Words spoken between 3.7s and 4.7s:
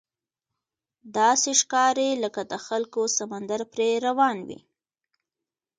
پرې روان وي.